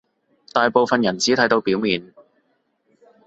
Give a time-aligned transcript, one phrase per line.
[0.51, 2.11] 大部分人只睇到表面